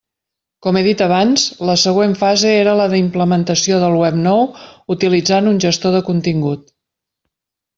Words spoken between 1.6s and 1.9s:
la